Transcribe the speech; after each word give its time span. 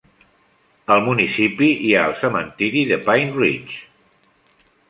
Al 0.95 1.03
municipi 1.07 1.69
hi 1.89 1.93
ha 1.99 2.07
el 2.13 2.17
cementiri 2.23 2.85
de 2.93 3.01
Pine 3.07 3.39
Ridge. 3.39 3.81